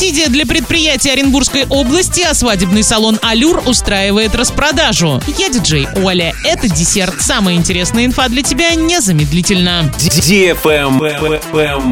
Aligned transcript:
Субсидия 0.00 0.28
для 0.28 0.46
предприятий 0.46 1.10
Оренбургской 1.10 1.66
области, 1.68 2.22
а 2.22 2.32
свадебный 2.32 2.82
салон 2.82 3.18
«Алюр» 3.20 3.62
устраивает 3.66 4.34
распродажу. 4.34 5.20
Я 5.36 5.50
диджей 5.50 5.88
Оля. 5.94 6.32
Это 6.42 6.70
десерт. 6.70 7.20
Самая 7.20 7.54
интересная 7.54 8.06
инфа 8.06 8.30
для 8.30 8.40
тебя 8.40 8.74
незамедлительно. 8.74 9.92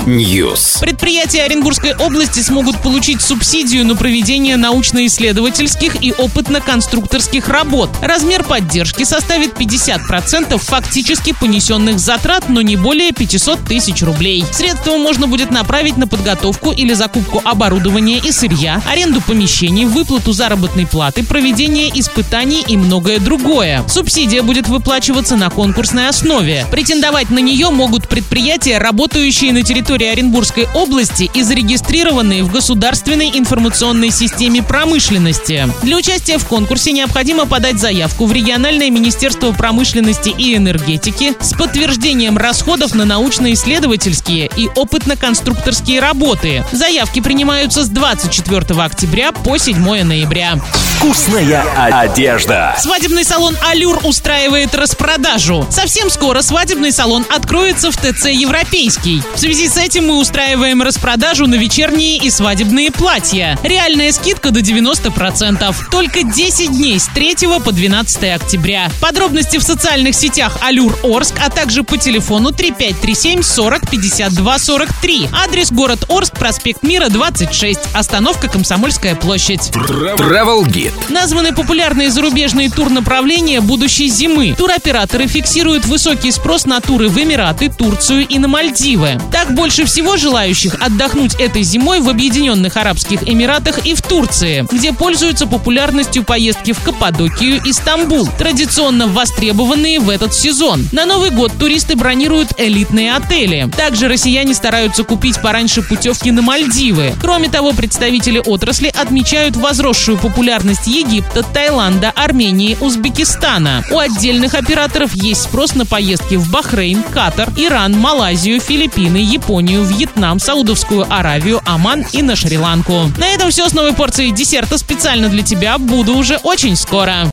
News. 0.06 0.80
Предприятия 0.80 1.42
Оренбургской 1.42 1.94
области 1.96 2.40
смогут 2.40 2.80
получить 2.80 3.20
субсидию 3.20 3.84
на 3.84 3.94
проведение 3.94 4.56
научно-исследовательских 4.56 6.02
и 6.02 6.12
опытно-конструкторских 6.12 7.50
работ. 7.50 7.90
Размер 8.00 8.42
поддержки 8.42 9.04
составит 9.04 9.52
50% 9.52 10.56
фактически 10.56 11.34
понесенных 11.38 11.98
затрат, 11.98 12.48
но 12.48 12.62
не 12.62 12.76
более 12.76 13.12
500 13.12 13.66
тысяч 13.66 14.00
рублей. 14.00 14.46
Средства 14.50 14.96
можно 14.96 15.26
будет 15.26 15.50
направить 15.50 15.98
на 15.98 16.06
подготовку 16.06 16.72
или 16.72 16.94
закупку 16.94 17.42
оборудования 17.44 17.97
и 17.98 18.30
сырья, 18.30 18.80
аренду 18.86 19.20
помещений, 19.20 19.84
выплату 19.84 20.32
заработной 20.32 20.86
платы, 20.86 21.24
проведение 21.24 21.90
испытаний 21.98 22.64
и 22.66 22.76
многое 22.76 23.18
другое. 23.18 23.82
Субсидия 23.88 24.42
будет 24.42 24.68
выплачиваться 24.68 25.36
на 25.36 25.50
конкурсной 25.50 26.08
основе. 26.08 26.64
Претендовать 26.70 27.30
на 27.30 27.40
нее 27.40 27.70
могут 27.70 28.08
предприятия, 28.08 28.78
работающие 28.78 29.52
на 29.52 29.62
территории 29.62 30.06
Оренбургской 30.06 30.68
области 30.74 31.28
и 31.34 31.42
зарегистрированные 31.42 32.44
в 32.44 32.52
Государственной 32.52 33.30
информационной 33.34 34.10
системе 34.12 34.62
промышленности. 34.62 35.68
Для 35.82 35.96
участия 35.96 36.38
в 36.38 36.46
конкурсе 36.46 36.92
необходимо 36.92 37.46
подать 37.46 37.80
заявку 37.80 38.26
в 38.26 38.32
региональное 38.32 38.90
министерство 38.90 39.50
промышленности 39.50 40.28
и 40.28 40.54
энергетики 40.54 41.34
с 41.40 41.52
подтверждением 41.52 42.38
расходов 42.38 42.94
на 42.94 43.04
научно-исследовательские 43.04 44.48
и 44.56 44.68
опытно-конструкторские 44.68 45.98
работы. 45.98 46.64
Заявки 46.70 47.20
принимаются 47.20 47.77
с 47.82 47.88
24 47.88 48.82
октября 48.82 49.32
по 49.32 49.56
7 49.56 49.76
ноября. 50.02 50.58
Вкусная 50.96 51.62
одежда. 51.76 52.74
Свадебный 52.76 53.24
салон 53.24 53.56
«Алюр» 53.70 54.00
устраивает 54.02 54.74
распродажу. 54.74 55.64
Совсем 55.70 56.10
скоро 56.10 56.42
свадебный 56.42 56.90
салон 56.90 57.24
откроется 57.32 57.92
в 57.92 57.96
ТЦ 57.96 58.26
«Европейский». 58.26 59.22
В 59.34 59.38
связи 59.38 59.68
с 59.68 59.76
этим 59.76 60.08
мы 60.08 60.18
устраиваем 60.18 60.82
распродажу 60.82 61.46
на 61.46 61.54
вечерние 61.54 62.16
и 62.16 62.30
свадебные 62.30 62.90
платья. 62.90 63.56
Реальная 63.62 64.10
скидка 64.10 64.50
до 64.50 64.58
90%. 64.58 65.74
Только 65.92 66.24
10 66.24 66.72
дней 66.72 66.98
с 66.98 67.06
3 67.06 67.36
по 67.64 67.70
12 67.70 68.24
октября. 68.34 68.90
Подробности 69.00 69.58
в 69.58 69.62
социальных 69.62 70.16
сетях 70.16 70.58
«Алюр 70.62 70.98
Орск», 71.04 71.36
а 71.40 71.48
также 71.48 71.84
по 71.84 71.96
телефону 71.96 72.50
3537 72.50 73.42
40 73.42 73.88
52 73.88 74.58
43. 74.58 75.28
Адрес 75.44 75.70
город 75.70 76.06
Орск, 76.08 76.34
проспект 76.34 76.82
Мира, 76.82 77.08
26. 77.08 77.67
Остановка 77.92 78.48
Комсомольская 78.48 79.14
площадь. 79.14 79.70
Travel 79.72 80.64
Guide. 80.64 81.12
Названы 81.12 81.52
популярные 81.52 82.10
зарубежные 82.10 82.70
турнаправления 82.70 83.60
будущей 83.60 84.08
зимы. 84.08 84.54
Туроператоры 84.56 85.26
фиксируют 85.26 85.84
высокий 85.84 86.32
спрос 86.32 86.64
на 86.64 86.80
туры 86.80 87.08
в 87.08 87.18
Эмираты, 87.18 87.68
Турцию 87.68 88.26
и 88.26 88.38
на 88.38 88.48
Мальдивы. 88.48 89.20
Так 89.32 89.54
больше 89.54 89.84
всего 89.84 90.16
желающих 90.16 90.76
отдохнуть 90.80 91.34
этой 91.34 91.62
зимой 91.62 92.00
в 92.00 92.08
Объединенных 92.08 92.76
Арабских 92.76 93.28
Эмиратах 93.28 93.84
и 93.84 93.94
в 93.94 94.02
Турции, 94.02 94.66
где 94.70 94.92
пользуются 94.92 95.46
популярностью 95.46 96.24
поездки 96.24 96.72
в 96.72 96.80
Каппадокию 96.82 97.60
и 97.64 97.72
Стамбул, 97.72 98.28
традиционно 98.38 99.06
востребованные 99.06 100.00
в 100.00 100.08
этот 100.08 100.34
сезон. 100.34 100.88
На 100.92 101.06
Новый 101.06 101.30
год 101.30 101.52
туристы 101.58 101.96
бронируют 101.96 102.52
элитные 102.58 103.14
отели. 103.14 103.68
Также 103.76 104.08
россияне 104.08 104.54
стараются 104.54 105.04
купить 105.04 105.40
пораньше 105.42 105.82
путевки 105.82 106.30
на 106.30 106.42
Мальдивы. 106.42 107.14
Кроме 107.20 107.48
того, 107.58 107.72
представители 107.72 108.40
отрасли 108.46 108.86
отмечают 108.86 109.56
возросшую 109.56 110.16
популярность 110.16 110.86
Египта, 110.86 111.42
Таиланда, 111.42 112.12
Армении, 112.14 112.78
Узбекистана. 112.80 113.82
У 113.90 113.98
отдельных 113.98 114.54
операторов 114.54 115.12
есть 115.14 115.42
спрос 115.42 115.74
на 115.74 115.84
поездки 115.84 116.36
в 116.36 116.48
Бахрейн, 116.52 117.02
Катар, 117.02 117.48
Иран, 117.56 117.98
Малайзию, 117.98 118.60
Филиппины, 118.60 119.16
Японию, 119.16 119.82
Вьетнам, 119.82 120.38
Саудовскую 120.38 121.04
Аравию, 121.12 121.60
Оман 121.66 122.06
и 122.12 122.22
на 122.22 122.36
Шри-Ланку. 122.36 123.10
На 123.18 123.26
этом 123.26 123.50
все 123.50 123.68
с 123.68 123.72
новой 123.72 123.92
порцией 123.92 124.30
десерта 124.30 124.78
специально 124.78 125.28
для 125.28 125.42
тебя. 125.42 125.78
Буду 125.78 126.14
уже 126.14 126.36
очень 126.36 126.76
скоро. 126.76 127.26